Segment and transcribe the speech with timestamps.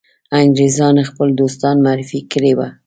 [0.39, 2.67] انګرېزان خپل دوستان معرفي کړي وه.